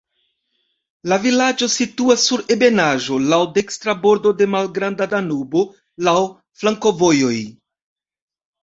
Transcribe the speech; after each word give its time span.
La 1.11 1.19
vilaĝo 1.25 1.69
situas 1.73 2.23
sur 2.31 2.43
ebenaĵo, 2.57 3.19
laŭ 3.35 3.39
dekstra 3.59 3.95
bordo 4.07 4.35
de 4.41 4.51
Malgranda 4.57 5.11
Danubo, 5.13 5.65
laŭ 6.09 6.19
flankovojoj. 6.63 7.39